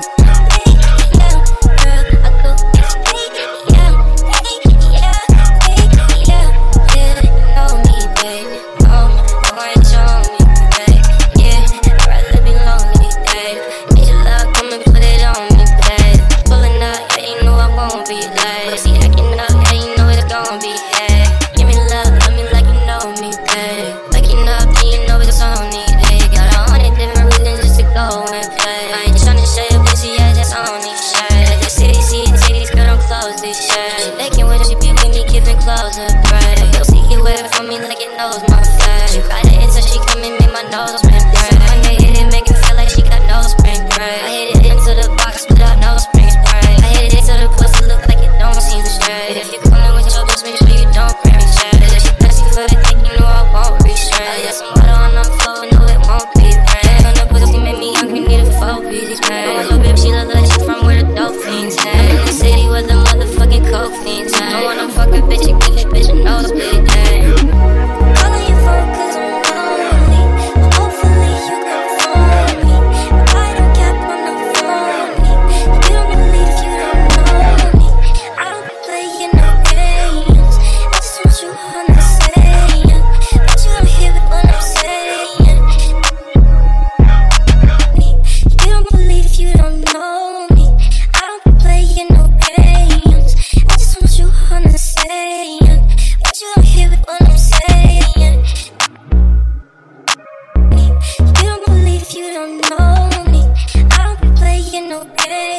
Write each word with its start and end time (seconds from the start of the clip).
fuck 0.00 0.21
was 35.98 36.12
a 36.78 36.84
see, 36.84 37.02
he 37.02 37.20
waiting 37.20 37.48
for 37.52 37.62
me 37.64 37.78
like 37.78 38.00
it 38.00 38.16
knows 38.16 38.40
my 38.48 38.62
face. 38.62 39.12
She 39.12 39.20
cried 39.20 39.44
the 39.44 39.70
so 39.70 39.80
she 39.80 39.98
come 40.06 40.22
and 40.22 40.38
made 40.38 40.52
my 40.52 40.62
nose 40.70 41.04
red. 41.04 41.51
don't 102.42 102.70
know 102.70 103.24
me. 103.30 103.42
I'll 103.92 104.16
be 104.16 104.28
playing 104.36 104.88
no 104.88 105.04
games. 105.04 105.51